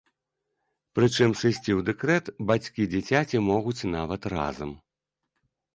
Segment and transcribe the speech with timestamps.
[0.99, 4.71] Прычым сысці ў дэкрэт бацькі дзіцяці могуць нават разам.